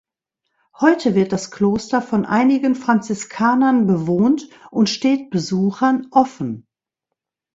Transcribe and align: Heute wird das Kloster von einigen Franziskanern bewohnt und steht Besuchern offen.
Heute 0.79 1.13
wird 1.13 1.31
das 1.31 1.51
Kloster 1.51 2.01
von 2.01 2.25
einigen 2.25 2.73
Franziskanern 2.73 3.85
bewohnt 3.85 4.49
und 4.71 4.89
steht 4.89 5.29
Besuchern 5.29 6.07
offen. 6.09 6.65